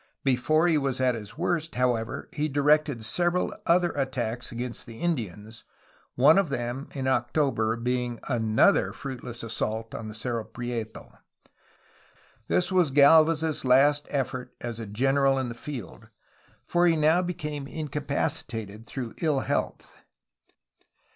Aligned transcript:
Before 0.23 0.67
he 0.67 0.79
was 0.79 0.99
at 0.99 1.13
his 1.13 1.37
worst, 1.37 1.75
however, 1.75 2.27
he 2.33 2.49
directed 2.49 3.05
several 3.05 3.53
other 3.67 3.91
attacks 3.91 4.51
against 4.51 4.87
the 4.87 4.97
Indians, 4.99 5.63
one 6.15 6.39
of 6.39 6.49
them, 6.49 6.89
in 6.95 7.05
October, 7.07 7.75
being 7.77 8.19
another 8.27 8.93
fruitless 8.93 9.43
assault 9.43 9.93
on 9.93 10.07
the 10.07 10.15
Cerro 10.15 10.43
Prieto. 10.43 11.19
This 12.47 12.71
was 12.71 12.91
Gd^lvez's 12.91 13.63
last 13.63 14.07
effort 14.09 14.55
as 14.59 14.79
a 14.79 14.87
general 14.87 15.37
in 15.37 15.49
the 15.49 15.53
field, 15.53 16.09
for 16.65 16.87
he 16.87 16.95
now 16.95 17.21
became 17.21 17.67
incapacitated 17.67 18.87
through 18.87 19.13
ill 19.21 19.41
health. 19.41 19.99